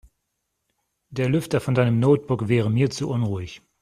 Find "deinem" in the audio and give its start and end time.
1.75-1.99